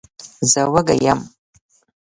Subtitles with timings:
[0.51, 1.19] زه وږی یم.